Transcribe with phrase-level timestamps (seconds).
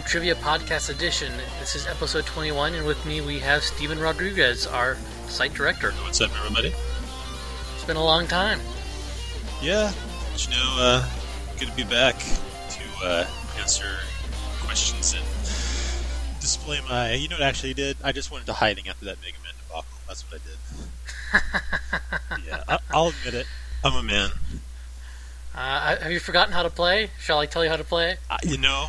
[0.00, 1.30] Trivia Podcast Edition.
[1.60, 4.96] This is episode 21, and with me we have Steven Rodriguez, our
[5.26, 5.92] site director.
[5.92, 6.72] What's up, everybody?
[7.74, 8.58] It's been a long time.
[9.60, 9.92] Yeah,
[10.30, 11.08] but you know, uh,
[11.58, 13.26] good to be back to uh,
[13.60, 13.98] answer
[14.60, 15.24] questions and
[16.40, 17.12] display my.
[17.12, 17.98] You know what I actually did?
[18.02, 19.98] I just went into hiding after that Mega Man debacle.
[20.08, 22.46] That's what I did.
[22.48, 23.46] yeah, I, I'll admit it.
[23.84, 24.30] I'm a man.
[25.54, 27.10] Uh, have you forgotten how to play?
[27.20, 28.16] Shall I tell you how to play?
[28.30, 28.88] Uh, you know,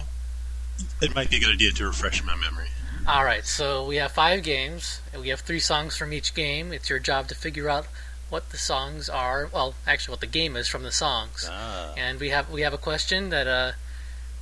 [1.01, 2.67] it might be a good idea to refresh my memory.
[3.07, 5.01] All right, so we have five games.
[5.11, 6.71] and We have three songs from each game.
[6.71, 7.87] It's your job to figure out
[8.29, 9.49] what the songs are.
[9.53, 11.47] Well, actually, what the game is from the songs.
[11.51, 13.73] Ah, And we have we have a question that uh,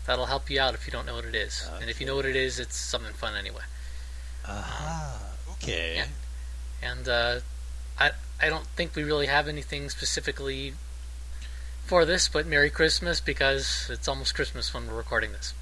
[0.05, 1.67] that'll help you out if you don't know what it is.
[1.81, 3.63] And if you know what it is, it's something fun anyway.
[4.48, 5.20] aha,
[5.54, 5.95] okay.
[5.98, 6.05] Yeah.
[6.91, 7.40] And uh,
[7.99, 10.73] I I don't think we really have anything specifically
[11.85, 15.54] for this, but Merry Christmas because it's almost Christmas when we're recording this.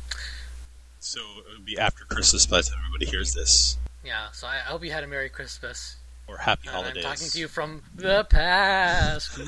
[1.09, 4.57] So it would be after Christmas by the time everybody hears this, Yeah, so I,
[4.57, 5.95] hope you had a Merry Christmas.
[6.27, 7.03] or Happy And Holidays.
[7.03, 9.39] I'm talking to you from the past.
[9.39, 9.45] All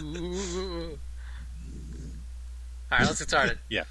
[2.90, 3.60] right, let's get started.
[3.70, 3.84] Yeah.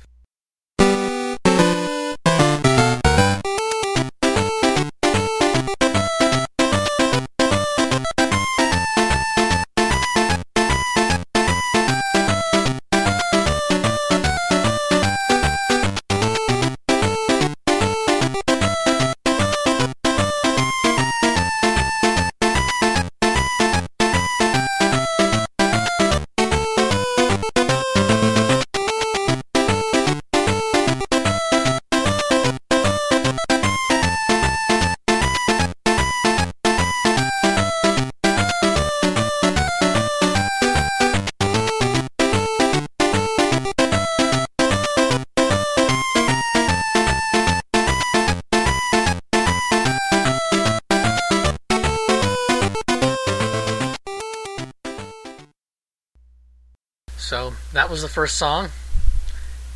[57.91, 58.69] Was the first song,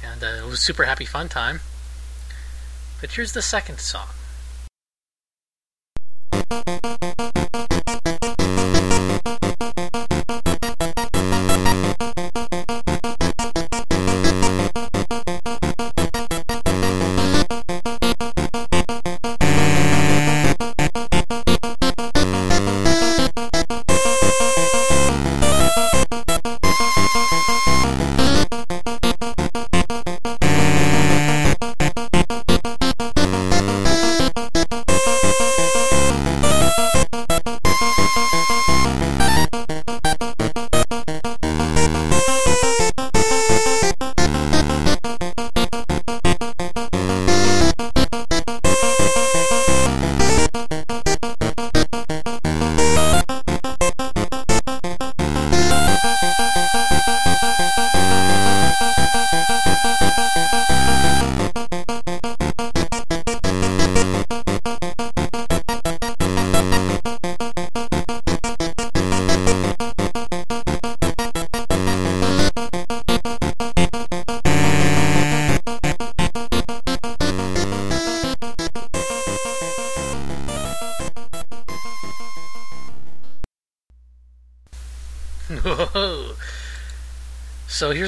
[0.02, 1.60] and uh, it was super happy fun time.
[3.00, 4.06] But here's the second song.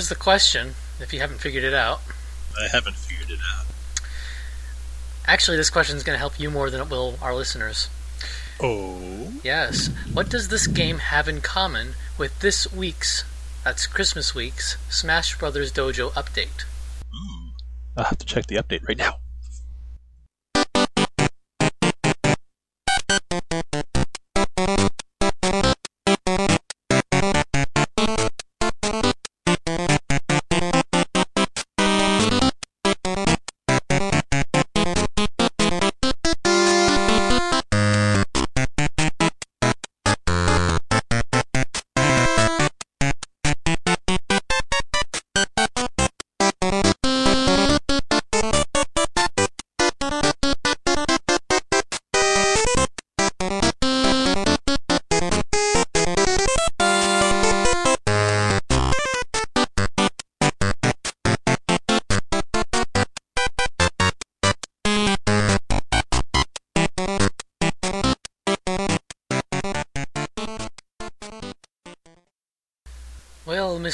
[0.07, 2.01] Here's the question, if you haven't figured it out.
[2.57, 3.67] I haven't figured it out.
[5.27, 7.89] Actually, this question is going to help you more than it will our listeners.
[8.61, 9.91] Oh, Yes.
[10.13, 13.25] What does this game have in common with this week's,
[13.65, 16.65] that's Christmas week's, Smash Brothers Dojo update?
[17.13, 17.51] Ooh.
[17.97, 19.17] I'll have to check the update right now.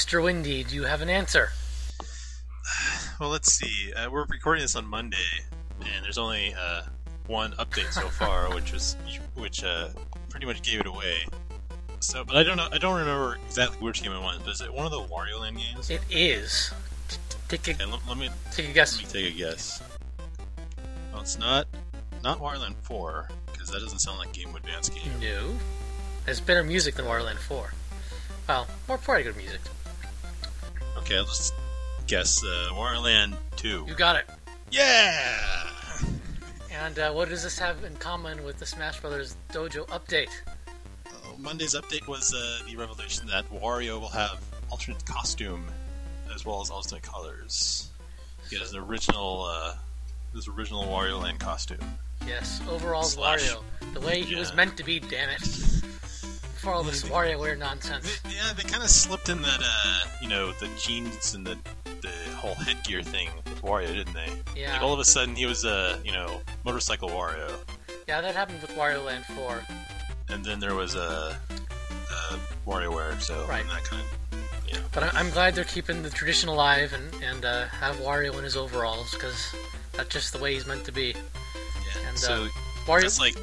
[0.03, 0.21] Mr.
[0.21, 1.51] Windy, do you have an answer?
[3.21, 3.93] Well, let's see.
[3.93, 5.17] Uh, we're recording this on Monday.
[5.79, 6.83] and there's only uh,
[7.29, 8.97] one update so far, which was
[9.37, 9.91] which uh,
[10.29, 11.19] pretty much gave it away.
[12.01, 12.67] So, but I don't know.
[12.73, 14.41] I don't remember exactly which game it was.
[14.45, 15.89] But is it one of the Wario Land games?
[15.89, 16.73] It is.
[17.47, 18.97] Take a, Okay, let, let me take a guess.
[19.01, 19.81] let me take a guess.
[21.13, 21.69] Well, it's not
[22.25, 25.13] not Wario Land 4 because that doesn't sound like Game Boy Advance game.
[25.21, 25.55] No.
[26.27, 27.73] Has better music than Wario Land 4.
[28.49, 29.61] Well, more pretty good music.
[30.99, 31.53] Okay, let's
[32.07, 33.85] guess uh, Wario Land 2.
[33.89, 34.27] You got it.
[34.71, 35.39] Yeah.
[36.71, 40.31] And uh, what does this have in common with the Smash Brothers Dojo update?
[41.07, 44.41] Uh, Monday's update was uh, the revelation that Wario will have
[44.71, 45.65] alternate costume
[46.35, 47.91] as well as alternate colors.
[48.51, 49.75] He has an original, uh,
[50.35, 51.79] his original Wario Land costume.
[52.27, 53.53] Yes, overall Slash.
[53.53, 53.63] Wario.
[53.95, 55.43] The way he was meant to be, damn it.
[56.63, 58.21] For all this WarioWare nonsense.
[58.21, 61.59] They- yeah, they kind of slipped in that, uh, you know, the jeans and the
[62.03, 64.29] the whole headgear thing with Wario, didn't they?
[64.61, 64.73] Yeah.
[64.73, 67.53] Like all of a sudden, he was a, you know, motorcycle Wario,
[68.09, 69.63] Yeah, that happened with Wario Land 4.
[70.29, 71.37] and then there was a,
[72.11, 73.65] a WarioWare, so Right.
[73.69, 74.03] that kind.
[74.67, 74.79] Yeah.
[74.93, 78.43] But I- I'm glad they're keeping the tradition alive and, and uh, have Wario in
[78.43, 79.55] his overalls, because
[79.93, 81.15] that's just the way he's meant to be.
[81.15, 82.09] Yeah.
[82.09, 82.49] And, so uh,
[82.87, 83.03] Wario.
[83.03, 83.37] that's like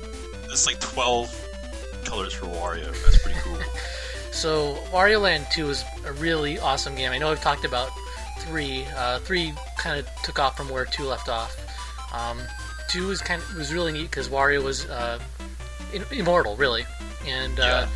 [0.49, 1.33] that's like twelve
[2.09, 2.85] colors for Wario.
[3.03, 3.57] That's pretty cool.
[4.31, 7.11] So Wario Land 2 is a really awesome game.
[7.11, 7.89] I know I've talked about
[8.41, 8.85] 3.
[8.95, 11.51] Uh, 3 kind of took off from where 2 left off.
[12.13, 12.39] Um,
[12.89, 15.19] 2 was kind of was really neat because Wario was uh,
[16.11, 16.85] immortal, really.
[17.27, 17.87] And uh, Yeah.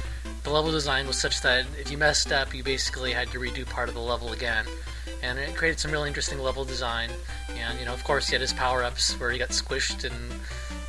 [0.44, 3.66] the level design was such that if you messed up, you basically had to redo
[3.66, 4.66] part of the level again.
[5.21, 7.09] And it created some really interesting level design.
[7.56, 10.16] And, you know, of course, he had his power-ups where he got squished and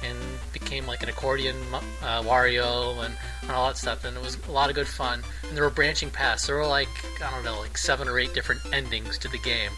[0.05, 0.19] and
[0.53, 1.57] became like an accordion
[2.03, 4.05] uh, Wario and, and all that stuff.
[4.05, 5.23] And it was a lot of good fun.
[5.49, 6.47] And there were branching paths.
[6.47, 6.89] There were like
[7.23, 9.71] I don't know, like seven or eight different endings to the game,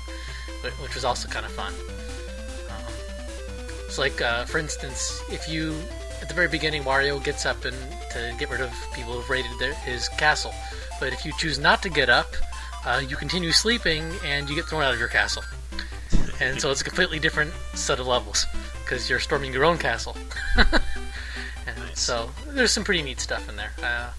[0.80, 1.72] which was also kind of fun.
[2.70, 2.92] Um,
[3.86, 5.74] it's like, uh, for instance, if you
[6.20, 7.76] at the very beginning, Wario gets up and
[8.10, 10.54] to get rid of people who've raided their, his castle.
[10.98, 12.28] But if you choose not to get up,
[12.84, 15.42] uh, you continue sleeping and you get thrown out of your castle.
[16.40, 18.46] And so it's a completely different set of levels
[18.86, 20.16] because you're storming your own castle.
[20.56, 21.98] and Nice.
[22.00, 23.72] so there's some pretty neat stuff in there.
[23.82, 24.10] Uh,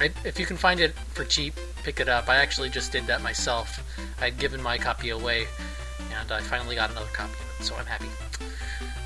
[0.00, 2.28] I, if you can find it for cheap, pick it up.
[2.28, 3.84] I actually just did that myself.
[4.20, 5.46] I'd given my copy away,
[6.18, 8.06] and I finally got another copy of it, so I'm happy.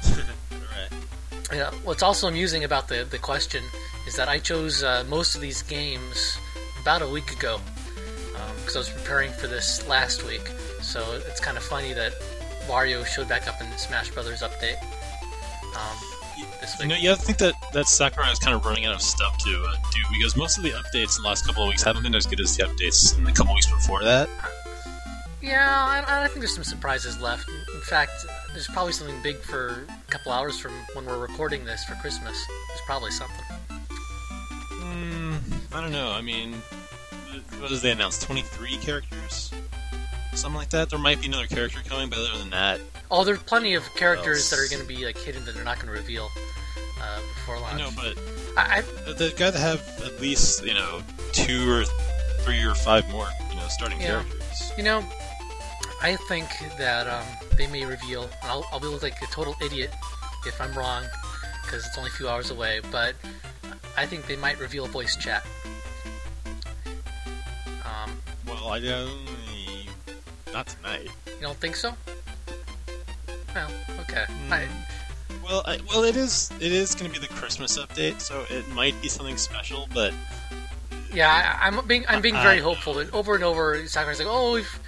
[0.53, 1.53] Alright.
[1.53, 3.65] Yeah, what's also amusing about the, the question
[4.07, 6.39] is that I chose uh, most of these games
[6.81, 7.61] about a week ago
[8.61, 10.47] because I was preparing for this last week.
[10.81, 12.13] So it's kind of funny that
[12.69, 14.77] Wario showed back up in the Smash Brothers update
[15.79, 15.97] um,
[16.61, 18.95] this You know, you have to think that, that Sakurai is kind of running out
[18.95, 21.69] of stuff to uh, do because most of the updates in the last couple of
[21.69, 24.29] weeks haven't been as good as the updates in the couple weeks before that.
[25.41, 27.49] Yeah, I, I think there's some surprises left.
[27.49, 31.85] In fact, there's probably something big for a couple hours from when we're recording this
[31.85, 32.45] for Christmas.
[32.69, 33.45] There's probably something.
[33.71, 35.37] Hmm,
[35.73, 36.11] I don't know.
[36.11, 36.55] I mean,
[37.61, 38.19] what does they announce?
[38.19, 39.53] 23 characters?
[40.39, 40.89] Something like that?
[40.89, 42.81] There might be another character coming, but other than that,
[43.11, 45.77] Oh, there's plenty of characters that are going to be like hidden that they're not
[45.81, 46.29] going to reveal
[47.03, 47.75] uh, before launch.
[47.75, 48.17] I know, but
[48.57, 51.03] I, I, they've got to have at least, you know,
[51.33, 51.85] two or
[52.45, 54.23] three or five more, you know, starting Yeah.
[54.23, 54.73] characters.
[54.77, 55.03] You know,
[56.03, 56.47] I think
[56.79, 57.25] that um,
[57.57, 58.23] they may reveal.
[58.25, 59.91] and I'll, I'll be look like a total idiot
[60.47, 61.03] if I'm wrong,
[61.65, 62.81] because it's only a few hours away.
[62.93, 63.17] But
[63.97, 65.45] I think they might reveal voice chat.
[67.85, 68.13] Um,
[68.47, 69.27] Well, I don't.
[70.53, 71.09] Not tonight.
[71.27, 71.95] you don't think so?
[73.55, 74.25] Well, okay.
[74.29, 74.53] Hmm.
[74.53, 74.69] I,
[75.45, 76.51] Well, I, well, it is.
[76.61, 79.89] It is going to be the Christmas update, so it might be something special.
[79.95, 80.13] But
[81.13, 82.99] yeah, I, I'm being I'm being very hopeful.
[82.99, 84.81] And over and over, Sakurai's like, "Oh, we've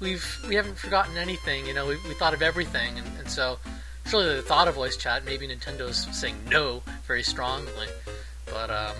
[0.00, 1.66] we've we haven't forgotten anything.
[1.66, 3.58] You know, we, we thought of everything." And, and so,
[4.06, 5.24] surely the thought of voice chat.
[5.24, 7.86] Maybe Nintendo's saying no very strongly,
[8.46, 8.96] but um,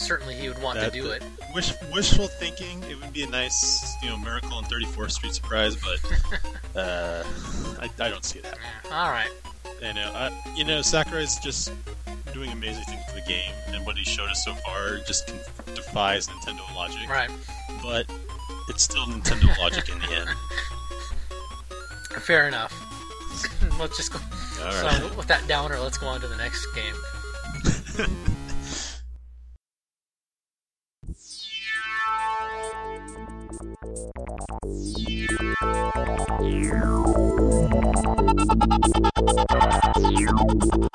[0.00, 1.22] certainly he would want that- to do it.
[1.54, 2.82] Wish, wishful thinking.
[2.84, 6.00] It would be a nice, you know, miracle on 34th Street surprise, but
[6.80, 7.24] uh,
[7.80, 8.66] I, I don't see it happening.
[8.92, 9.30] All right.
[9.84, 10.12] I know.
[10.14, 11.72] I, you know, Sakurai's just
[12.32, 15.32] doing amazing things for the game, and what he showed us so far just
[15.74, 17.08] defies Nintendo logic.
[17.08, 17.30] Right.
[17.82, 18.06] But
[18.68, 20.30] it's still Nintendo logic in the end.
[22.22, 22.74] Fair enough.
[23.80, 24.18] let's just go.
[24.64, 26.94] All so with that downer, let's go on to the next game.
[40.10, 40.89] you.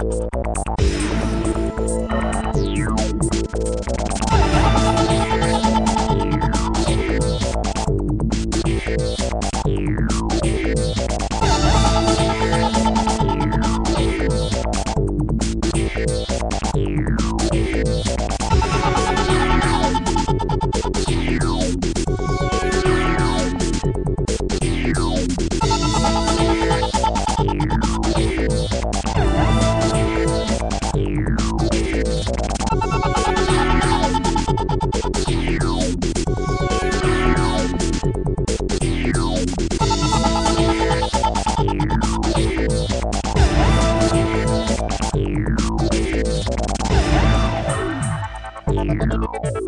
[49.25, 49.64] Alright,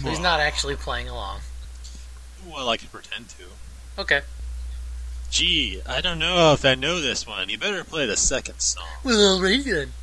[0.02, 1.42] So he's not actually playing along.
[2.46, 3.46] Well, I can pretend to.
[3.98, 4.22] Okay.
[5.30, 7.50] Gee, I don't know if I know this one.
[7.50, 8.86] You better play the second song.
[9.04, 9.94] Well, alright then.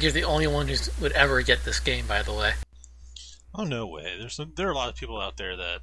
[0.00, 2.06] think you're the only one who would ever get this game.
[2.06, 2.52] By the way.
[3.54, 4.16] Oh no way!
[4.18, 5.80] There's some, there are a lot of people out there that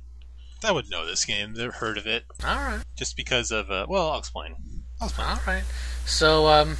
[0.61, 1.53] that would know this game.
[1.53, 2.23] They've heard of it.
[2.43, 2.81] All right.
[2.97, 4.55] Just because of uh, well, I'll explain.
[4.99, 5.27] I'll explain.
[5.27, 5.63] All right.
[6.05, 6.77] So, um,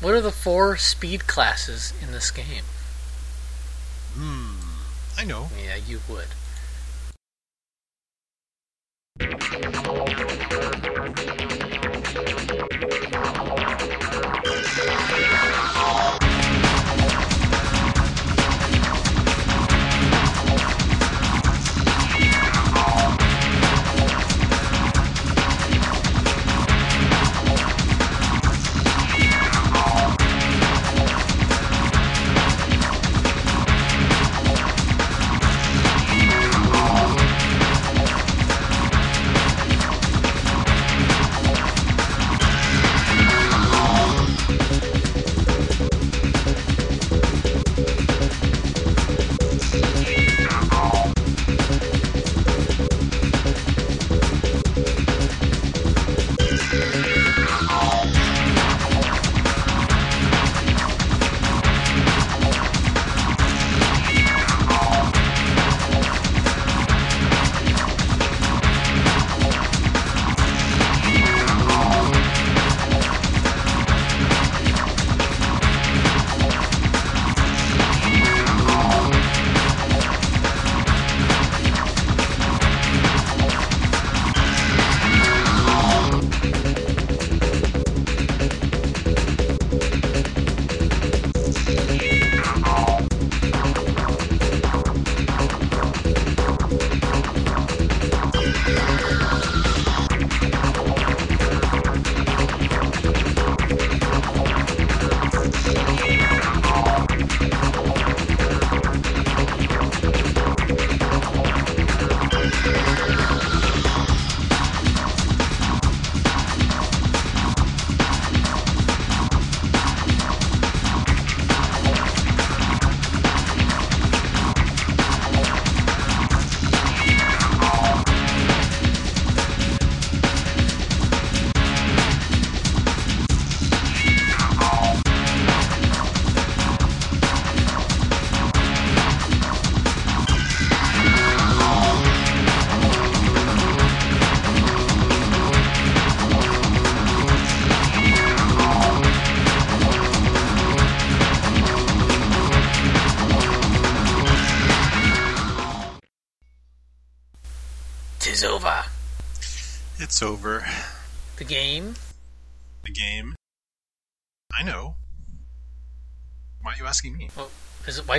[0.00, 2.64] what are the four speed classes in this game?
[4.14, 4.52] Hmm.
[5.18, 5.48] I know.
[5.62, 6.28] Yeah, you would.
[9.18, 11.45] Thank you.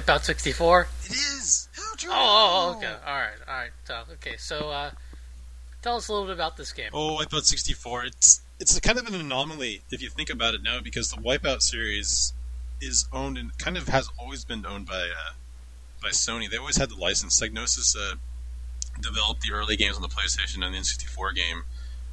[0.01, 0.87] Wipeout 64?
[1.05, 1.69] It is.
[1.73, 2.85] How'd you Oh, oh, oh, okay.
[3.05, 3.71] All right, all right.
[3.85, 4.91] So, okay, so uh,
[5.81, 6.89] tell us a little bit about this game.
[6.93, 8.05] Oh, Wipeout 64.
[8.05, 11.61] It's it's kind of an anomaly if you think about it now, because the Wipeout
[11.61, 12.33] series
[12.79, 15.33] is owned and kind of has always been owned by uh,
[16.01, 16.49] by Sony.
[16.49, 17.41] They always had the license.
[17.41, 18.17] Psygnosis uh,
[19.01, 21.63] developed the early games on the PlayStation and the N64 game.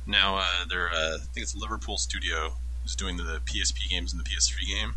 [0.07, 4.25] Now uh, they're uh, I think it's Liverpool Studio who's doing the PSP games and
[4.25, 4.95] the PS3 game.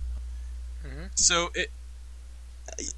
[0.85, 1.09] Mhm.
[1.15, 1.71] So it,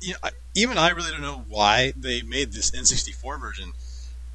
[0.02, 3.74] you know, even I really don't know why they made this N64 version.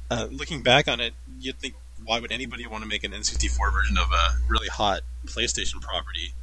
[0.09, 3.71] Uh, looking back on it, you'd think, why would anybody want to make an N64
[3.73, 6.33] version of a really hot PlayStation property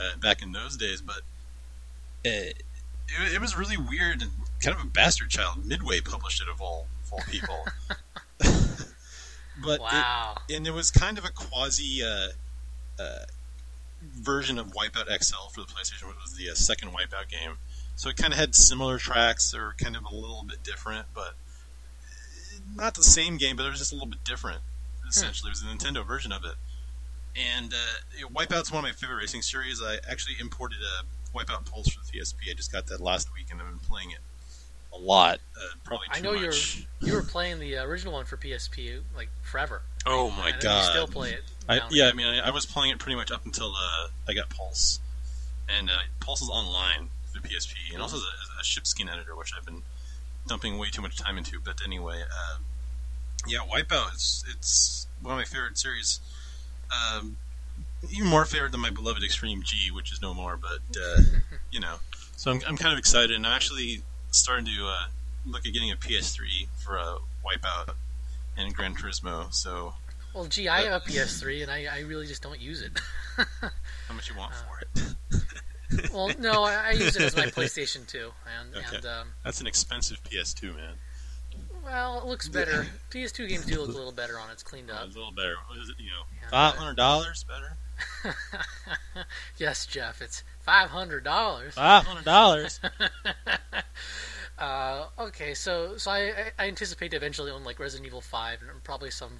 [0.00, 1.00] uh, back in those days?
[1.00, 1.22] But
[2.24, 2.62] it,
[3.08, 4.30] it, it was really weird and
[4.62, 5.64] kind of a bastard child.
[5.64, 7.64] Midway published it of all of all people.
[9.64, 10.36] but it, Wow.
[10.50, 12.28] and it was kind of a quasi uh,
[13.02, 13.24] uh,
[14.02, 17.56] version of Wipeout XL for the PlayStation, which was the uh, second Wipeout game.
[17.98, 21.34] So it kind of had similar tracks, or kind of a little bit different, but
[22.04, 24.60] uh, not the same game, but it was just a little bit different.
[25.08, 26.54] Essentially, it was a Nintendo version of it.
[27.34, 27.76] And uh,
[28.16, 29.82] you know, Wipeout's one of my favorite racing series.
[29.84, 32.48] I actually imported a Wipeout Pulse for the PSP.
[32.48, 34.20] I just got that last week, and I've been playing it
[34.94, 35.40] a lot.
[35.56, 36.52] Uh, probably too I know you're
[37.00, 39.82] you were playing the original one for PSP like forever.
[40.06, 40.84] Oh my and god!
[40.84, 41.42] You still play it.
[41.68, 44.34] I, yeah, I mean, I, I was playing it pretty much up until uh, I
[44.34, 45.00] got Pulse,
[45.68, 47.08] and uh, Pulse is online
[47.40, 49.82] PSP, and also a, a ship skin editor, which I've been
[50.46, 51.60] dumping way too much time into.
[51.64, 52.58] But anyway, uh,
[53.46, 56.20] yeah, Wipeout it's it's one of my favorite series.
[56.90, 57.36] Um,
[58.10, 60.56] even more favorite than my beloved Extreme G, which is no more.
[60.56, 61.22] But uh,
[61.70, 61.96] you know,
[62.36, 65.04] so I'm, I'm kind of excited, and I'm actually starting to uh,
[65.46, 67.94] look at getting a PS3 for a Wipeout
[68.56, 69.52] and Gran Turismo.
[69.52, 69.94] So
[70.34, 72.92] Well, gee, I have a PS3 and I, I really just don't use it.
[73.36, 75.14] how much you want Uh, for it?
[76.12, 78.30] well, no, I, I use it as my PlayStation 2,
[78.60, 78.96] and Okay.
[78.96, 80.94] and um, That's an expensive PS2, man.
[81.84, 82.86] well, it looks better.
[83.10, 84.54] PS2 games do look a little better on it.
[84.54, 85.04] It's cleaned Uh, up.
[85.04, 85.54] a little better.
[85.68, 85.96] What is it?
[85.98, 87.76] You know, five hundred dollars better.
[89.58, 91.74] yes, Jeff, it's five hundred dollars.
[91.74, 92.80] Five hundred dollars.
[94.58, 98.58] Uh, okay, so so I, I- I anticipate to eventually own like Resident Evil Five
[98.60, 99.30] and probably some.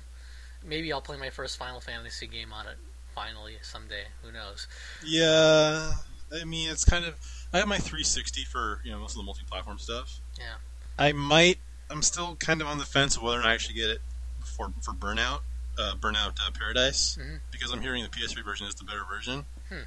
[0.65, 2.77] Maybe I'll play my first Final Fantasy game on it
[3.17, 4.05] finally someday.
[4.23, 4.69] Who knows?
[5.05, 5.91] yeah,
[6.35, 7.15] I mean, it's kind of.
[7.53, 10.21] I have my 360 for you know most of the multi-platform stuff.
[10.39, 10.55] Yeah.
[10.99, 11.59] I might.
[11.91, 14.01] I'm still kind of on the fence of whether or not I actually get it
[14.45, 15.41] for for Burnout,
[15.79, 17.41] uh, Burnout uh, Paradise, Mhm.
[17.51, 19.47] because I'm hearing the PS3 version is the better version.
[19.69, 19.83] Hmm.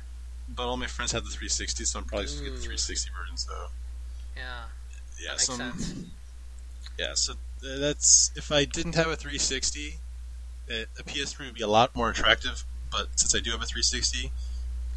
[0.49, 3.11] But all my friends have the 360, so I'm probably just gonna get the 360
[3.17, 3.37] version.
[3.37, 3.69] So
[4.35, 4.63] Yeah,
[5.19, 5.93] yeah, so sense.
[6.97, 9.99] Yeah, so uh, that's if I didn't have a 360,
[10.69, 12.63] uh, a PS3 would be a lot more attractive.
[12.89, 14.31] But since I do have a 360,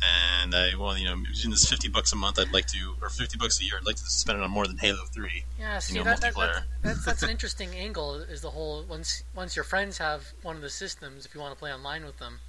[0.02, 3.08] and I well, you know, using this 50 bucks a month, I'd like to, or
[3.08, 5.44] 50 bucks a year, I'd like to spend it on more than Halo 3.
[5.58, 8.16] Yeah, see know, that, that, that's, that's that's an interesting angle.
[8.16, 11.54] Is the whole once once your friends have one of the systems, if you want
[11.54, 12.40] to play online with them,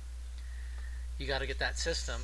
[1.17, 2.21] you got to get that system.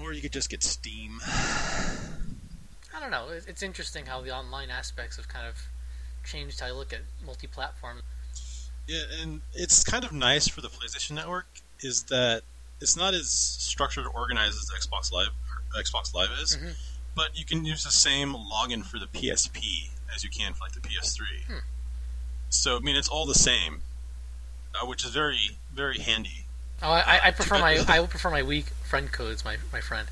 [0.00, 1.20] Or you could just get Steam.
[1.26, 3.28] I don't know.
[3.30, 5.56] It's interesting how the online aspects have kind of
[6.24, 8.02] changed how you look at multi-platform.
[8.86, 11.46] Yeah, and it's kind of nice for the PlayStation Network
[11.80, 12.42] is that
[12.80, 15.28] it's not as structured or organized as Xbox Live
[15.74, 16.74] or Xbox Live is, Mhm.
[17.14, 20.72] but you can use the same login for the PSP as you can for like
[20.72, 21.44] the PS3.
[21.46, 21.58] Hmm.
[22.48, 23.82] So I mean, it's all the same,
[24.74, 26.46] uh, which is very very handy.
[26.82, 27.84] Oh, I, I, I prefer my.
[27.86, 29.44] I prefer my weak friend codes.
[29.44, 30.08] My my friend.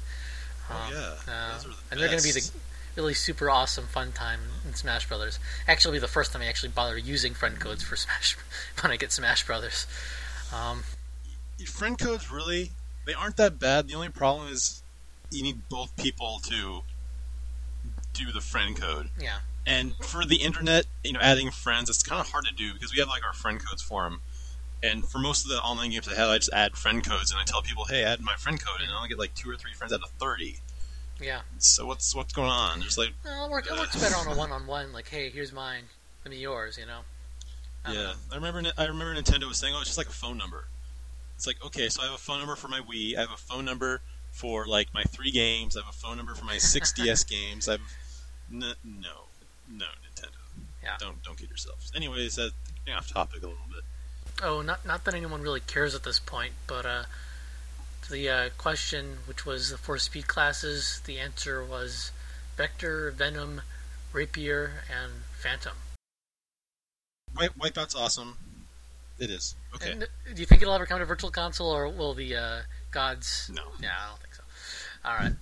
[0.70, 0.90] Um, oh
[1.26, 2.50] yeah, uh, the and they're going to be the
[2.94, 5.38] really super awesome fun time in Smash Brothers.
[5.66, 8.36] Actually, it'll be the first time I actually bother using friend codes for Smash
[8.82, 9.86] when I get Smash Brothers.
[10.52, 10.84] Um,
[11.66, 12.70] friend codes really
[13.06, 13.88] they aren't that bad.
[13.88, 14.82] The only problem is
[15.30, 16.82] you need both people to
[18.12, 19.10] do the friend code.
[19.20, 22.72] yeah, And for the internet, you know, adding friends, it's kind of hard to do
[22.72, 24.20] because we have like our friend codes forum.
[24.82, 27.40] And for most of the online games I have, I just add friend codes and
[27.40, 29.56] I tell people, "Hey, add my friend code," and I only get like two or
[29.56, 30.60] three friends out of thirty.
[31.20, 31.40] yeah.
[31.58, 32.80] So what's what's going on?
[32.80, 34.92] There's like, Well, it, work, it works better on a one-on-one.
[34.92, 35.84] Like, hey, here's mine.
[36.24, 36.78] Let me yours.
[36.78, 37.00] You know.
[37.84, 38.12] I yeah, know.
[38.32, 40.66] I remember I remember Nintendo was saying, "Oh, it's just like a phone number."
[41.38, 43.36] It's like, okay, so I have a phone number for my Wii, I have a
[43.36, 44.00] phone number
[44.32, 47.68] for like my three games, I have a phone number for my six DS games.
[47.68, 47.80] I've
[48.52, 49.28] n- no,
[49.70, 50.32] no Nintendo.
[50.82, 50.96] Yeah.
[50.98, 51.92] Don't don't kid yourselves.
[51.94, 52.50] Anyways, uh,
[52.84, 53.84] getting off topic a little bit.
[54.42, 57.04] Oh, not not that anyone really cares at this point, but uh,
[58.02, 62.10] to the uh, question, which was the four speed classes, the answer was
[62.56, 63.62] Vector, Venom,
[64.12, 65.76] Rapier, and Phantom.
[67.36, 68.38] Wipe, Wipeout's awesome.
[69.18, 69.56] It is.
[69.74, 69.92] Okay.
[69.92, 70.00] And
[70.34, 72.58] do you think it'll ever come to Virtual Console, or will the uh,
[72.90, 73.50] gods?
[73.54, 73.62] No.
[73.80, 74.42] Yeah, I don't think so.
[75.04, 75.32] All right.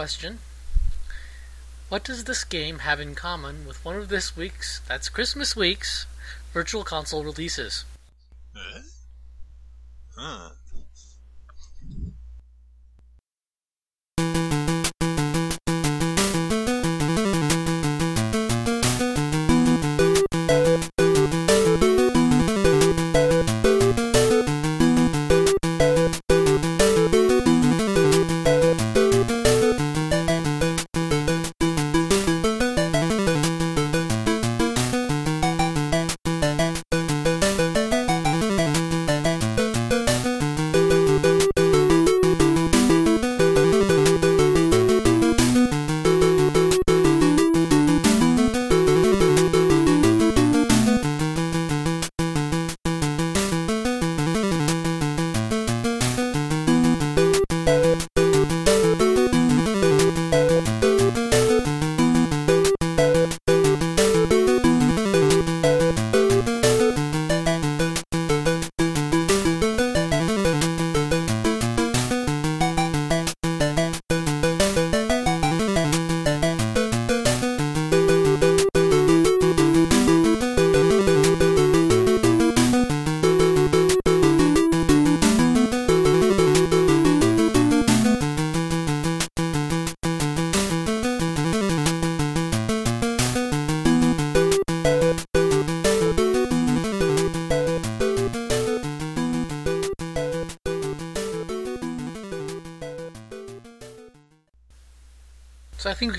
[0.00, 0.38] Question.
[1.90, 6.06] What does this game have in common with one of this week's, that's Christmas week's,
[6.54, 7.84] Virtual Console releases?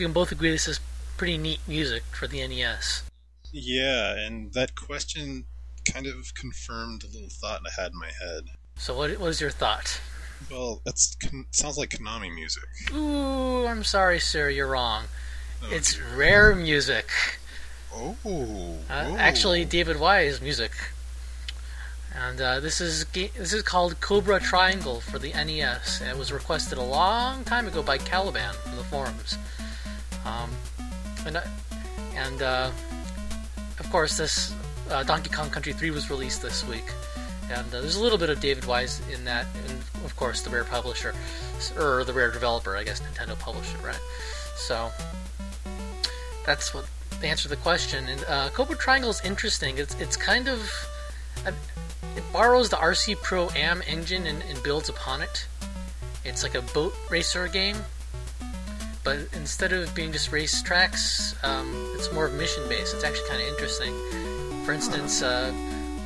[0.01, 0.79] We can both agree this is
[1.15, 3.03] pretty neat music for the NES.
[3.53, 5.45] Yeah, and that question
[5.93, 8.45] kind of confirmed a little thought I had in my head.
[8.77, 10.01] So what what is your thought?
[10.49, 12.63] Well, that's con- sounds like Konami music.
[12.91, 15.03] Ooh, I'm sorry, sir, you're wrong.
[15.63, 16.03] Oh, It's dear.
[16.15, 17.07] rare music.
[17.93, 18.15] Oh.
[18.25, 19.15] Uh, oh.
[19.17, 20.71] actually, David Wise music.
[22.15, 26.01] And uh, this is ga- this is called Cobra Triangle for the NES.
[26.01, 29.37] It was requested a long time ago by Caliban from the forums.
[31.25, 31.41] And uh,
[32.15, 32.71] and uh,
[33.79, 34.53] of course, this
[34.89, 36.85] uh, Donkey Kong Country 3 was released this week.
[37.51, 40.49] And uh, there's a little bit of David Wise in that, and of course, the
[40.49, 41.13] Rare publisher,
[41.77, 43.99] or the Rare developer, I guess Nintendo published it, right?
[44.55, 44.89] So
[46.45, 46.85] that's what
[47.19, 48.07] the answer to the question.
[48.07, 49.77] And uh, Cobra Triangle is interesting.
[49.77, 50.71] It's it's kind of
[51.45, 51.51] uh,
[52.15, 55.47] it borrows the RC Pro Am engine and, and builds upon it.
[56.23, 57.77] It's like a boat racer game,
[59.03, 62.93] but instead of being just race tracks, um, it's more of mission based.
[62.93, 63.93] It's actually kind of interesting.
[64.65, 65.51] For instance, uh,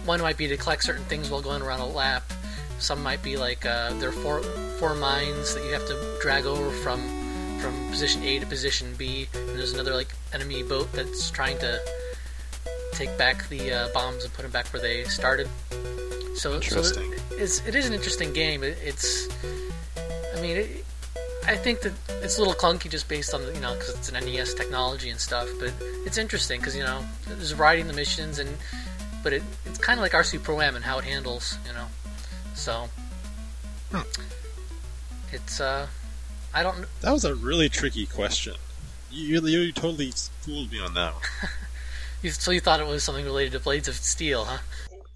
[0.05, 2.31] one might be to collect certain things while going around a lap.
[2.79, 4.41] Some might be like uh, there are four
[4.79, 7.01] four mines that you have to drag over from
[7.59, 11.79] from position A to position B, and there's another like enemy boat that's trying to
[12.91, 15.49] take back the uh, bombs and put them back where they started.
[16.35, 17.13] So, Interesting.
[17.29, 18.63] so it's it is an interesting game.
[18.63, 19.29] It, it's,
[20.35, 20.85] I mean, it,
[21.47, 24.09] I think that it's a little clunky just based on the, you know because it's
[24.09, 25.73] an NES technology and stuff, but
[26.05, 28.49] it's interesting because you know there's in the missions and
[29.23, 31.87] but it, it's kind of like RC Pro Am and how it handles, you know.
[32.53, 32.89] So
[33.91, 34.01] Hmm.
[35.31, 35.87] it's uh,
[36.53, 38.55] I don't That was a really tricky question.
[39.11, 41.23] You, you, you totally fooled me on that one.
[42.21, 44.57] you, so you thought it was something related to Blades of Steel, huh?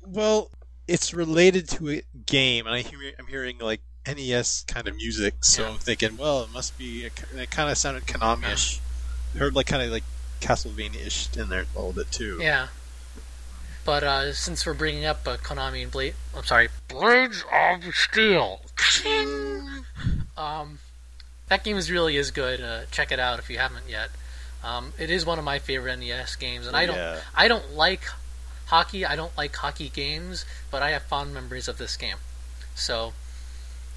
[0.05, 0.49] Well,
[0.87, 3.81] it's related to a game, and I hear, I'm hearing like
[4.15, 5.69] NES kind of music, so Yeah.
[5.71, 7.05] I'm thinking, well, it must be.
[7.05, 8.79] A, it kind of sounded Konami-ish.
[9.37, 10.03] Heard like kind of like
[10.41, 12.39] Castlevania-ish in there a little bit too.
[12.41, 12.67] Yeah.
[13.85, 18.61] But uh, since we're bringing up uh, Konami and Blade, I'm sorry, Blades of Steel.
[20.37, 20.79] um,
[21.47, 22.61] that game is really is good.
[22.61, 24.09] Uh, check it out if you haven't yet.
[24.63, 27.19] Um, it is one of my favorite NES games, and I don't, Yeah.
[27.35, 28.03] I don't like
[28.67, 29.05] hockey.
[29.05, 32.17] I don't like hockey games, but I have fond memories of this game.
[32.75, 33.13] So,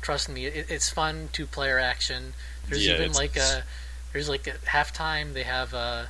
[0.03, 2.35] trust me, it, it's fun two-player action.
[2.69, 3.63] There's Yeah, even like a,
[4.13, 6.05] there's like at halftime they have uh,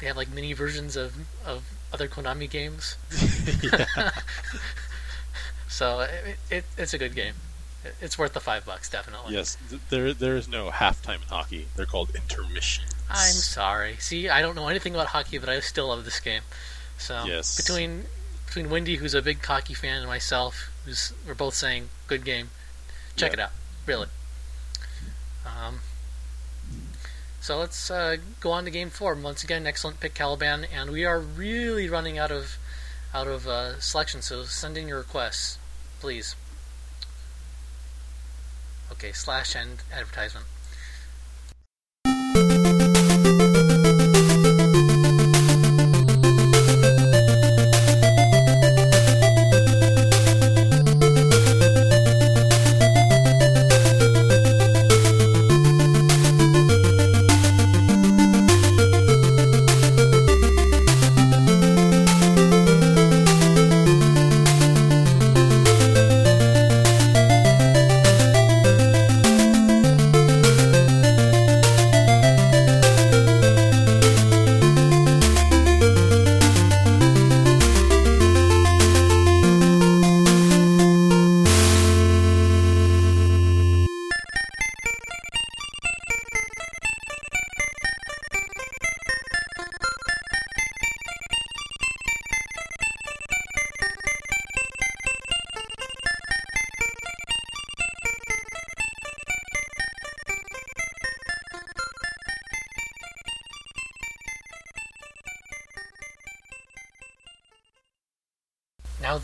[0.00, 1.14] they have like mini versions of
[1.46, 2.96] of other Konami games.
[5.68, 7.34] So it, it, it's a good game.
[7.84, 9.34] It- It's worth the five bucks, definitely.
[9.34, 9.56] Yes,
[9.90, 11.66] there there is no halftime in hockey.
[11.76, 12.90] They're called intermissions.
[13.10, 13.96] I'm sorry.
[13.98, 16.42] See, I don't know anything about hockey, but I still love this game.
[16.98, 17.56] So Yes.
[17.56, 18.06] between
[18.46, 22.50] between Wendy, who's a big hockey fan, and myself, who's we're both saying good game.
[23.16, 23.34] Check Yeah.
[23.34, 23.52] it out,
[23.86, 24.08] really.
[25.44, 25.80] Um,
[27.40, 29.14] so let's uh, go on to game four.
[29.14, 32.58] Once again, excellent pick, Caliban, and we are really running out of
[33.14, 34.20] out of uh, selection.
[34.20, 35.58] So send in your requests,
[36.00, 36.36] please.
[38.92, 40.46] Okay, slash end advertisement.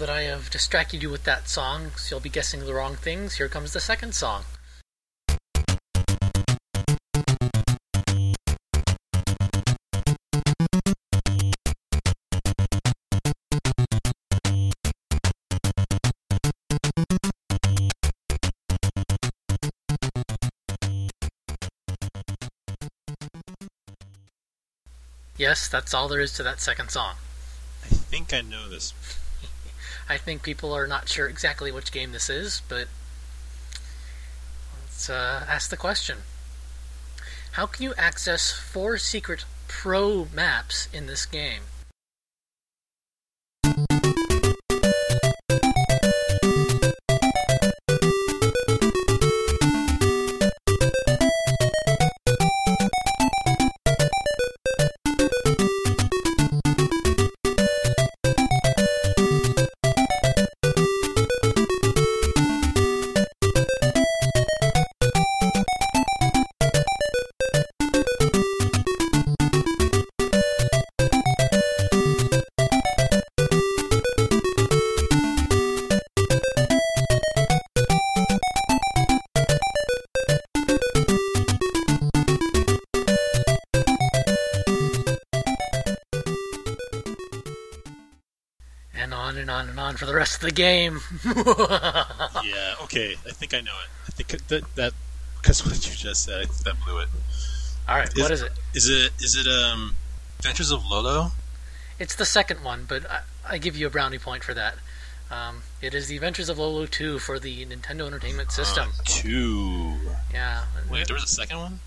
[0.02, 3.36] That I have distracted you with that song, so you'll be guessing the wrong things,
[3.36, 4.42] here comes the second song.
[25.38, 27.14] Yes, that's all there is to that second song.
[27.84, 28.92] I think I know this.
[30.08, 32.88] I think people are not sure exactly which game this is, but
[34.80, 36.18] let's uh, ask the question.
[37.52, 41.62] How can you access four secret pro maps in this game?
[90.42, 91.34] The rest of the
[92.42, 92.44] game.
[92.54, 92.74] yeah.
[92.84, 93.14] Okay.
[93.26, 93.90] I think I know it.
[94.08, 94.92] I think that that
[95.40, 97.08] because what you just said, I think that blew it.
[97.88, 98.52] All right, Is- what is it?
[98.74, 99.94] Is it is it um
[100.38, 101.32] Adventures of Lolo?
[101.98, 104.74] It's the second one, but I, I give you a brownie point for that.
[105.30, 108.88] Um, it is the Adventures of Lolo 2 for the Nintendo Entertainment System.
[108.98, 109.94] Uh, two.
[110.32, 110.64] yeah.
[110.90, 111.80] Wait, there was a second one.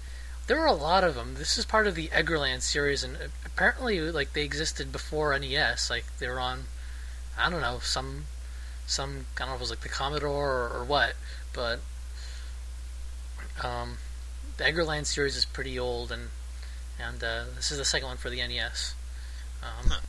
[0.48, 1.36] There were a lot of them.
[1.38, 5.89] This is part of the Eggerland series, and apparently, like they existed before NES.
[5.89, 6.65] Like they were on,
[7.38, 8.26] I don't know, some,
[8.86, 11.13] some I don't know if it was like the Commodore or, or what,
[11.54, 11.80] but
[13.63, 13.98] um,
[14.58, 16.30] the Eggerland series is pretty old, and
[17.00, 18.95] and uh, this is the second one for the NES.
[19.63, 20.00] Um, Huh.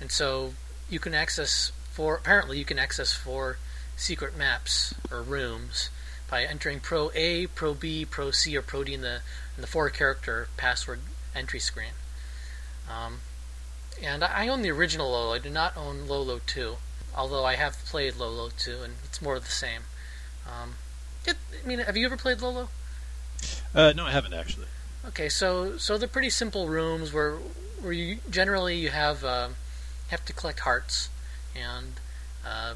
[0.00, 0.52] And so
[0.90, 3.58] you can access for apparently you can access four
[3.96, 5.88] secret maps or rooms
[6.28, 9.20] by entering Pro A, Pro B, Pro C, or Pro D in the
[9.56, 11.00] in the four character password
[11.34, 11.92] entry screen.
[12.90, 13.20] Um,
[14.02, 15.32] and I I own the original Lolo.
[15.32, 16.76] I do not own Lolo 2,
[17.16, 19.82] although I have played Lolo too, and it's more of the same.
[20.46, 20.74] Um,
[21.24, 22.68] it, I mean, have you ever played Lolo?
[23.74, 24.66] Uh, no, I haven't actually.
[25.06, 27.36] Okay, so so they're pretty simple rooms where
[27.80, 29.48] where you generally you have uh,
[30.08, 31.08] have to collect hearts,
[31.54, 31.94] and
[32.46, 32.74] uh,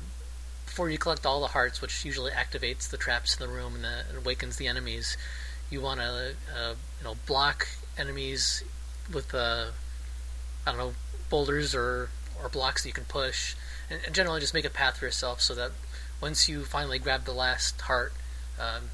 [0.66, 3.84] before you collect all the hearts, which usually activates the traps in the room and,
[3.84, 5.16] the, and awakens the enemies,
[5.68, 7.66] you want to uh, you know block
[7.98, 8.62] enemies
[9.12, 9.66] with uh,
[10.66, 10.94] I don't know
[11.28, 12.10] boulders or
[12.42, 13.54] or blocks that you can push,
[13.90, 15.72] and, generally just make a path for yourself so that
[16.20, 18.12] once you finally grab the last heart,
[18.58, 18.90] um,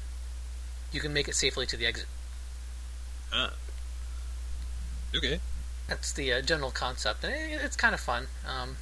[0.91, 2.07] you can make it safely to the exit.
[3.33, 3.53] Ah.
[5.15, 5.39] Okay.
[5.87, 8.27] That's the uh, general concept, and it, it's kind of fun.
[8.45, 8.77] Um,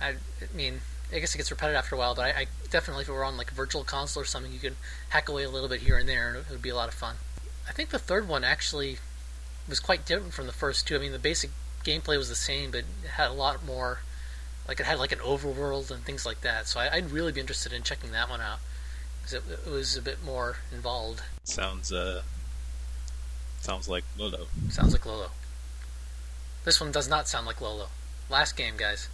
[0.00, 0.16] I, I
[0.54, 0.80] mean,
[1.12, 3.24] I guess it gets repetitive after a while, but I, I definitely, if it were
[3.24, 4.76] on like a virtual console or something, you could
[5.10, 6.94] hack away a little bit here and there, and it would be a lot of
[6.94, 7.16] fun.
[7.68, 8.98] I think the third one actually
[9.68, 10.96] was quite different from the first two.
[10.96, 11.50] I mean, the basic
[11.84, 14.00] gameplay was the same, but it had a lot more.
[14.68, 16.66] Like it had like an overworld and things like that.
[16.66, 18.58] So I, I'd really be interested in checking that one out
[19.20, 21.22] because it, it was a bit more involved.
[21.44, 22.22] Sounds uh.
[23.60, 24.46] Sounds like Lolo.
[24.70, 25.30] Sounds like Lolo.
[26.64, 27.88] This one does not sound like Lolo.
[28.28, 29.08] Last game, guys.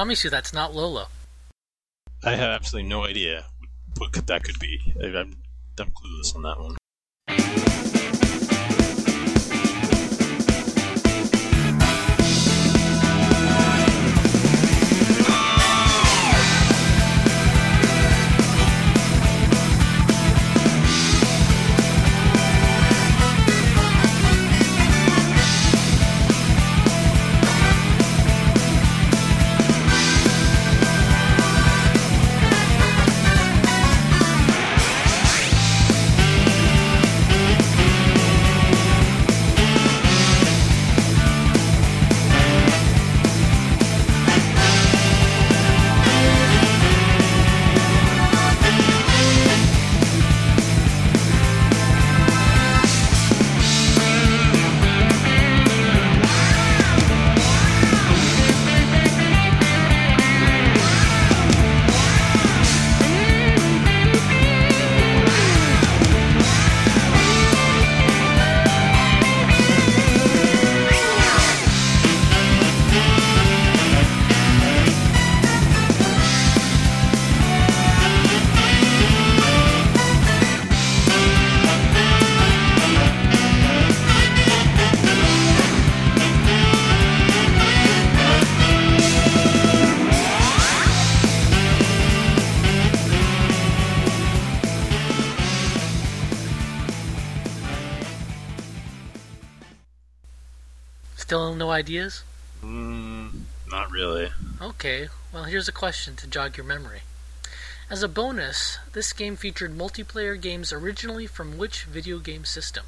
[0.00, 1.08] Promise you that's not Lolo.
[2.24, 3.44] I have absolutely no idea
[3.98, 4.94] what that could be.
[5.04, 5.36] I'm,
[5.78, 6.79] I'm clueless on that one.
[101.80, 102.22] ideas?
[102.62, 104.28] Mm, not really.
[104.60, 107.00] Okay, well, here's a question to jog your memory.
[107.88, 112.84] As a bonus, this game featured multiplayer games originally from which video game system?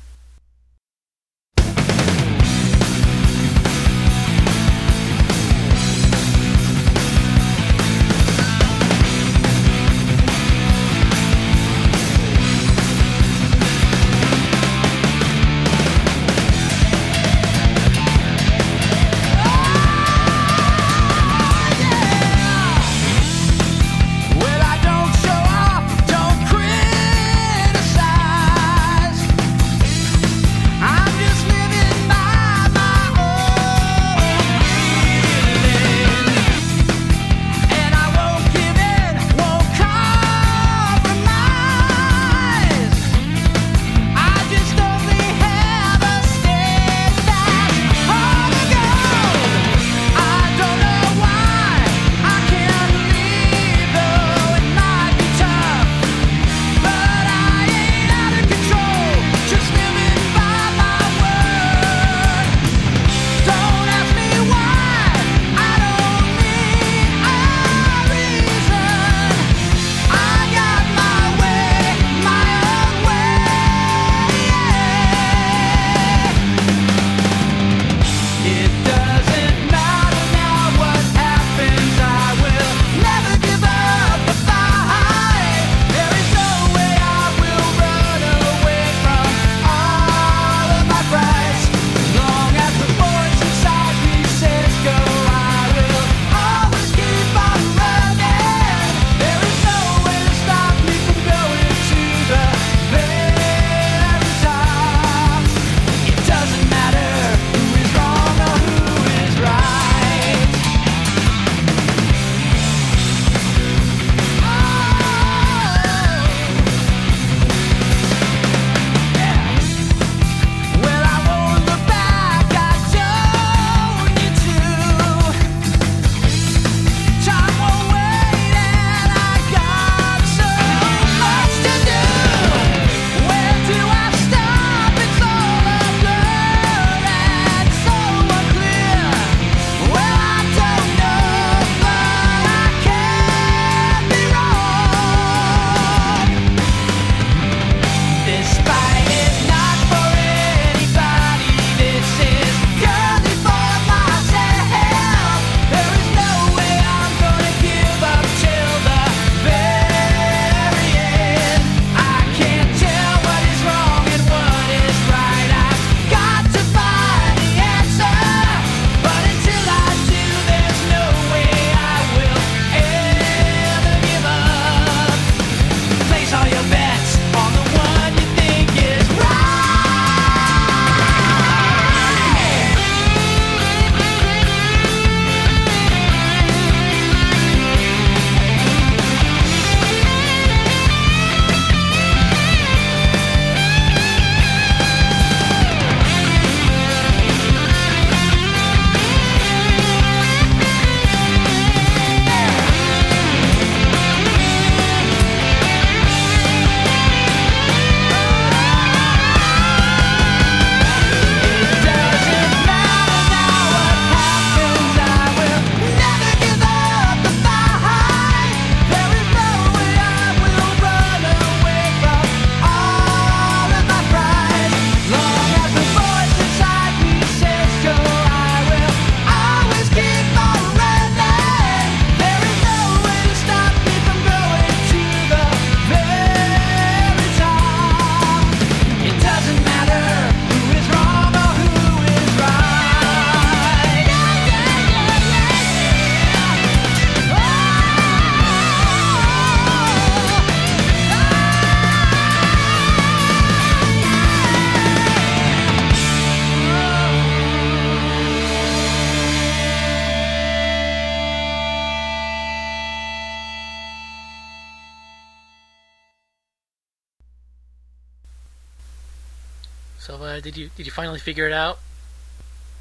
[271.13, 271.79] finally figure it out?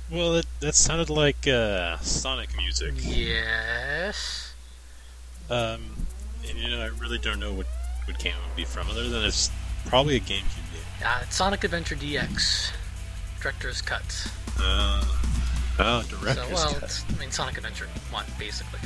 [0.09, 2.93] Well, that, that sounded like uh, Sonic music.
[2.97, 4.53] Yes.
[5.49, 5.81] Um,
[6.47, 7.65] and you know, I really don't know what,
[8.05, 9.51] what game it would be from, other than it's
[9.85, 11.05] probably a GameCube game.
[11.05, 12.71] Uh, Sonic Adventure DX,
[13.41, 14.31] Director's Cut.
[14.57, 15.03] Uh,
[15.79, 17.03] oh, Director's so, well, Cut.
[17.09, 18.79] I mean, Sonic Adventure 1, basically.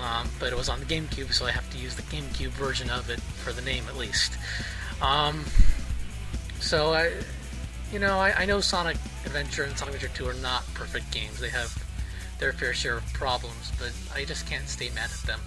[0.00, 2.90] Um, but it was on the GameCube, so I have to use the GameCube version
[2.90, 4.38] of it for the name at least.
[5.02, 5.44] Um,
[6.60, 7.12] so I,
[7.92, 11.40] you know, I, I know Sonic Adventure and Sonic Adventure 2 are not perfect games.
[11.40, 11.72] They have
[12.38, 15.40] their fair share of problems, but I just can't stay mad at them.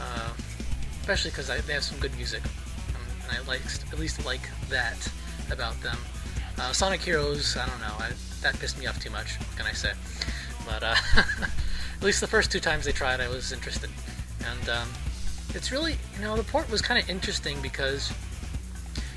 [0.00, 0.30] Uh,
[1.00, 2.42] especially because they have some good music,
[2.94, 3.62] um, and I like
[3.92, 5.10] at least like that
[5.50, 5.96] about them.
[6.58, 8.10] Uh, Sonic Heroes, I don't know, I,
[8.42, 9.38] that pissed me off too much.
[9.38, 9.92] What can I say?
[10.66, 13.90] But uh, at least the first two times they tried, I was interested,
[14.46, 14.88] and um,
[15.54, 18.12] it's really, you know, the port was kind of interesting because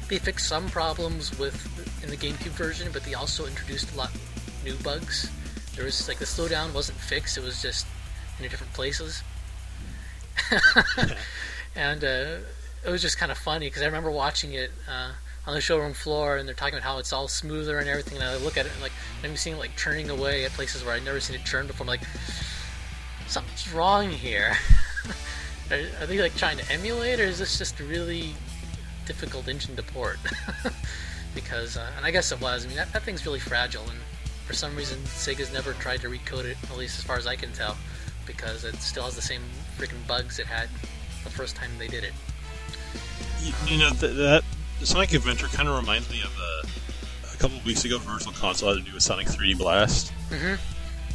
[0.07, 1.55] they fixed some problems with
[2.03, 4.11] in the GameCube version, but they also introduced a lot
[4.63, 5.31] new bugs.
[5.75, 7.87] There was like the slowdown wasn't fixed; it was just
[8.37, 9.23] in different places.
[11.75, 12.37] and uh,
[12.85, 15.11] it was just kind of funny because I remember watching it uh,
[15.47, 18.17] on the showroom floor, and they're talking about how it's all smoother and everything.
[18.17, 18.91] And I look at it and like
[19.23, 21.85] I'm seeing it like churning away at places where I'd never seen it churn before.
[21.85, 22.03] I'm like,
[23.27, 24.55] something's wrong here.
[25.71, 28.35] are, are they like trying to emulate, or is this just a really
[29.05, 30.19] difficult engine to port?
[31.35, 32.65] because, uh, and I guess it was.
[32.65, 33.99] I mean, that, that thing's really fragile, and
[34.45, 37.35] for some reason, Sega's never tried to recode it, at least as far as I
[37.35, 37.77] can tell,
[38.25, 39.41] because it still has the same
[39.77, 40.69] freaking bugs it had
[41.23, 42.13] the first time they did it.
[43.41, 44.43] You, you know th- that
[44.79, 46.67] the Sonic Adventure kind of reminds me of uh,
[47.33, 47.97] a couple of weeks ago.
[47.99, 50.57] Virtual Console had to do with Sonic 3D Blast, Mhm.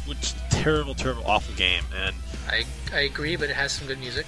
[0.07, 1.83] which terrible, terrible, awful game.
[1.95, 2.15] And
[2.49, 4.25] I, I agree, but it has some good music.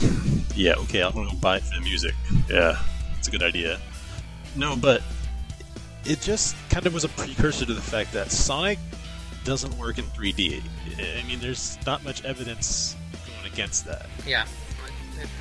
[0.54, 2.14] yeah, okay, I'm gonna go buy it for the music.
[2.48, 2.78] Yeah,
[3.18, 3.78] it's a good idea.
[4.56, 5.02] No, but
[6.04, 8.78] it just kind of was a precursor to the fact that Sonic
[9.44, 10.62] doesn't work in 3D.
[10.98, 12.96] I mean, there's not much evidence
[13.26, 14.06] going against that.
[14.26, 14.46] Yeah,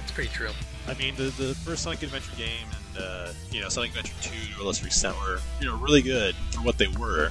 [0.02, 0.52] it's pretty true.
[0.88, 4.54] I mean, the, the first Sonic Adventure game and uh, you know Sonic Adventure Two
[4.56, 7.30] to a lesser extent were you know really good for what they were.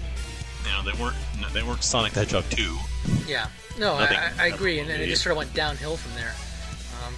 [0.65, 1.17] You know, they weren't
[1.53, 2.77] they weren't Sonic the Hedgehog Two.
[3.27, 3.49] Yeah,
[3.79, 6.35] no, I, I, I agree, and, and it just sort of went downhill from there.
[7.05, 7.15] Um,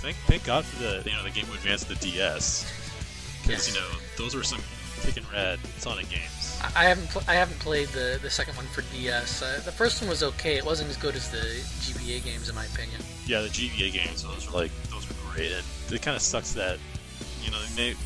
[0.00, 2.83] Thank thank God for the you know the Game Boy Advance the DS
[3.46, 3.74] because Yes.
[3.74, 4.60] you know those were some
[5.02, 6.58] kicking rad Sonic games.
[6.62, 9.42] I I haven't pl- I haven't played the, the second one for DS.
[9.42, 10.56] Uh, the first one was okay.
[10.56, 13.00] It wasn't as good as the GBA games, in my opinion.
[13.26, 16.52] Yeah, the GBA games those were like those were great, and it kind of sucks
[16.52, 16.78] that
[17.42, 17.96] you know they made,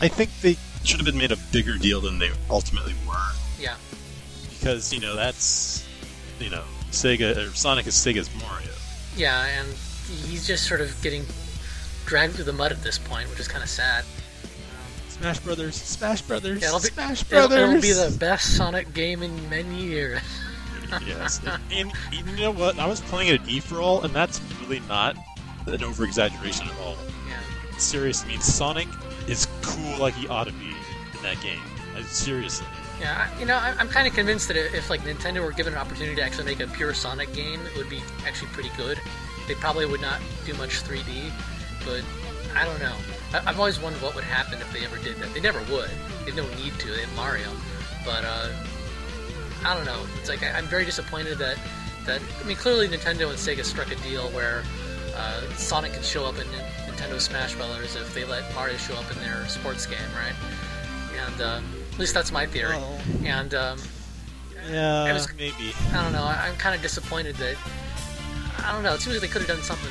[0.00, 3.14] I think they should have been made a bigger deal than they ultimately were.
[3.60, 3.74] Yeah,
[4.58, 5.86] because you know that's
[6.40, 8.70] you know Sega or Sonic is Sega's Mario.
[9.16, 9.68] yeah, and
[10.26, 11.26] he's just sort of getting
[12.06, 14.04] dragged through the mud at this point, which is kind of sad.
[15.18, 17.84] Smash Brothers, Smash Brothers, Yeah, it'll be, Smash it'll, Brothers.
[17.84, 20.20] it'll be the best Sonic game in many years.
[21.06, 21.40] yes,
[21.72, 22.78] and, and you know what?
[22.78, 25.16] I was playing it at E for all, and that's really not
[25.66, 26.96] an over exaggeration at all.
[27.28, 28.88] Yeah, Serious, I mean Sonic
[29.26, 31.60] is cool like he ought to be in that game.
[31.96, 32.66] I, seriously,
[33.00, 33.28] yeah.
[33.38, 36.22] You know, I'm kind of convinced that if like Nintendo were given an opportunity to
[36.22, 39.00] actually make a pure Sonic game, it would be actually pretty good.
[39.46, 41.30] They probably would not do much 3D,
[41.84, 42.02] but
[42.56, 42.94] I don't know.
[43.34, 45.32] I- I've always wondered what would happen if they ever did that.
[45.34, 45.90] They never would.
[46.24, 46.88] They have no need to.
[46.90, 47.48] They have Mario,
[48.04, 48.48] but uh,
[49.64, 50.04] I don't know.
[50.20, 51.58] It's like I- I'm very disappointed that
[52.06, 54.62] that I mean clearly Nintendo and Sega struck a deal where
[55.16, 56.46] uh, Sonic can show up in
[56.86, 60.34] Nintendo Smash Brothers if they let Mario show up in their sports game, right?
[61.26, 62.76] And um, at least that's my theory.
[63.24, 63.78] And um,
[64.70, 65.74] yeah, was- maybe.
[65.92, 66.22] I don't know.
[66.22, 67.56] I, I'm kind of disappointed that
[68.64, 68.94] I don't know.
[68.94, 69.90] It seems like they could have done something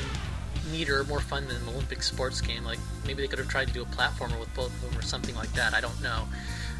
[0.72, 2.64] neater, more fun than an Olympic sports game.
[2.64, 5.02] Like maybe they could have tried to do a platformer with both of them or
[5.02, 5.74] something like that.
[5.74, 6.24] I don't know.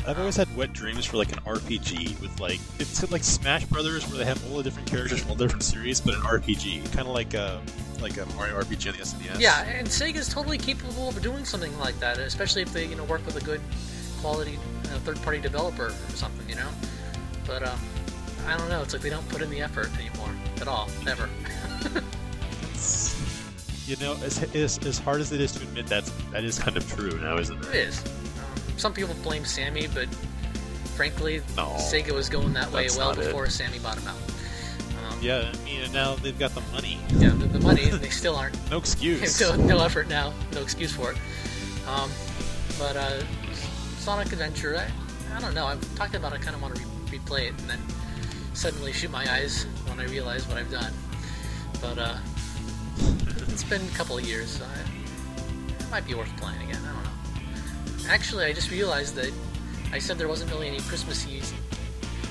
[0.06, 4.08] I've always had wet dreams for like an RPG with like it's like Smash Brothers
[4.08, 7.08] where they have all the different characters from all different series, but an RPG, kind
[7.08, 7.60] of like a
[8.00, 9.40] like a Mario RPG on the SNES.
[9.40, 12.94] Yeah, and Sega is totally capable of doing something like that, especially if they you
[12.94, 13.60] know work with a good
[14.20, 16.68] quality uh, third-party developer or something, you know.
[17.46, 17.78] But um,
[18.46, 18.82] I don't know.
[18.82, 20.30] It's like they don't put in the effort anymore
[20.60, 21.28] at all, never.
[23.88, 26.76] You know, as, as as hard as it is to admit that's that is kind
[26.76, 27.74] of true now, isn't It it?
[27.88, 28.04] is.
[28.04, 30.08] Um, some people blame Sammy, but
[30.94, 31.68] frankly, No.
[31.78, 33.24] Sega was going that way well not it.
[33.26, 34.16] before Sammy bought him out.
[35.10, 36.98] Um, Yeah, I mean, now they've got the money.
[37.16, 38.56] yeah, the, the money, they still aren't.
[38.70, 39.40] No excuse.
[39.40, 41.18] no, no effort now, no excuse for it.
[41.88, 42.10] Um,
[42.78, 43.22] but uh,
[44.00, 45.64] Sonic Adventure, I, I don't know.
[45.64, 46.34] I've talked about.
[46.34, 47.80] it, I kind of want to re- replay it, and then
[48.52, 50.92] suddenly shoot my eyes when I realize what I've done.
[51.80, 52.16] But uh,
[53.48, 56.80] it's been a couple of years, so I, it might be worth playing again.
[56.84, 58.08] I don't know.
[58.10, 59.32] Actually, I just realized that
[59.92, 61.42] I said there wasn't really any Christmassy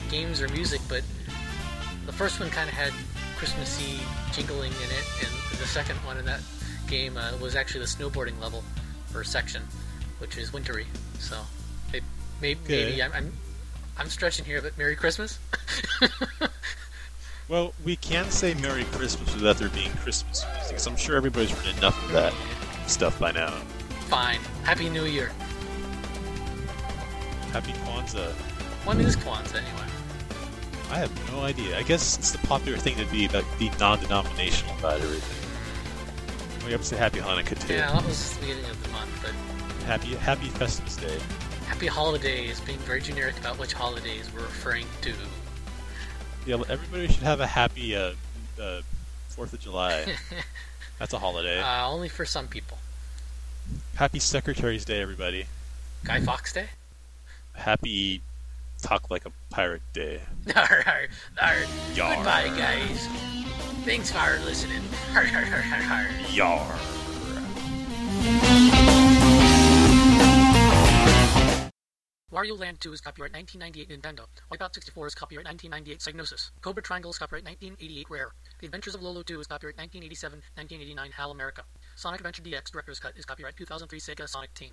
[0.09, 1.03] games or music, but
[2.05, 2.93] the first one kind of had
[3.37, 3.99] Christmassy
[4.31, 6.39] jingling in it, and the second one in that
[6.87, 8.63] game uh, was actually the snowboarding level
[9.13, 9.61] or section,
[10.19, 10.85] which is wintry.
[11.19, 11.35] So
[11.91, 12.01] may-
[12.41, 12.85] may- Okay.
[12.85, 13.33] maybe I'm, I'm
[13.99, 15.39] I'm stretching here, but Merry Christmas.
[17.49, 21.51] Well, we can't say Merry Christmas without there being Christmas music, 'cause I'm sure everybody's
[21.51, 22.33] heard enough of that
[22.87, 23.53] stuff by now.
[24.09, 24.39] Fine.
[24.63, 25.31] Happy New Year.
[27.51, 28.31] Happy Kwanzaa.
[28.85, 29.87] When is Kwanzaa anyway?
[30.91, 31.77] I have no idea.
[31.77, 36.65] I guess it's the popular thing to be like be non-denominational about everything.
[36.65, 37.73] We have to say Happy Hanukkah too.
[37.73, 39.31] Yeah, that was the beginning of the month, but
[39.85, 41.19] Happy Happy Festivus Day.
[41.67, 45.13] Happy Holidays, being very generic about which holidays we're referring to.
[46.45, 48.13] Yeah, everybody should have a happy uh,
[48.61, 48.81] uh,
[49.37, 50.03] Fourth of July.
[50.99, 51.59] That's a holiday.
[51.61, 52.79] Uh, only for some people.
[53.93, 55.45] happy Secretary's Day, everybody.
[56.03, 56.65] Guy Fawkes Day?
[57.53, 58.21] Happy
[58.81, 60.21] Talk Like a Pirate Day.
[60.55, 61.07] Arr, arr,
[61.39, 61.55] arr.
[61.93, 62.15] Yar.
[62.15, 63.05] Goodbye, guys.
[63.85, 64.81] Thanks for listening.
[65.13, 66.09] Arr, arr, arr, arr, arr.
[66.33, 66.75] Yar.
[72.29, 74.27] Wario Land 2 is copyright 1998 Nintendo.
[74.51, 76.51] Wipeout 64 is copyright 1998 Psygnosis.
[76.59, 78.31] Cobra Triangle is copyright 1988 Rare.
[78.59, 81.63] The Adventures of Lolo 2 is copyright 1987 1989 HAL America.
[81.95, 84.71] Sonic Adventure DX Director's Cut is copyright 2003 Sega Sonic Team.